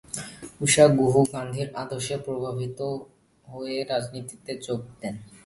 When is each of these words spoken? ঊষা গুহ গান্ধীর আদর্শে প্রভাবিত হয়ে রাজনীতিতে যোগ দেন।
ঊষা 0.61 0.85
গুহ 0.99 1.13
গান্ধীর 1.33 1.69
আদর্শে 1.75 2.15
প্রভাবিত 2.25 2.79
হয়ে 3.47 3.77
রাজনীতিতে 3.83 4.51
যোগ 4.65 4.79
দেন। 4.99 5.15